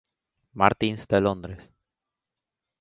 Martins 0.61 1.05
de 1.11 1.21
Londres. 1.27 1.71